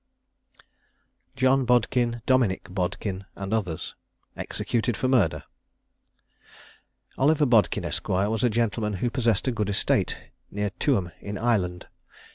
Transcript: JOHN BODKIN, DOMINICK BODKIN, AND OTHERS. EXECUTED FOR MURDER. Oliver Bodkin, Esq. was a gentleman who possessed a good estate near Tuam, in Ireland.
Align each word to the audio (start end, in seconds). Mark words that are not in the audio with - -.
JOHN 1.35 1.63
BODKIN, 1.65 2.23
DOMINICK 2.25 2.69
BODKIN, 2.73 3.25
AND 3.35 3.53
OTHERS. 3.53 3.93
EXECUTED 4.35 4.97
FOR 4.97 5.07
MURDER. 5.07 5.43
Oliver 7.19 7.45
Bodkin, 7.45 7.85
Esq. 7.85 8.09
was 8.09 8.43
a 8.43 8.49
gentleman 8.49 8.93
who 8.93 9.11
possessed 9.11 9.47
a 9.47 9.51
good 9.51 9.69
estate 9.69 10.17
near 10.49 10.71
Tuam, 10.79 11.11
in 11.19 11.37
Ireland. 11.37 11.85